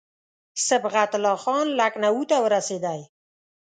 [0.67, 2.99] صبغت الله خان لکنهو ته ورسېدی.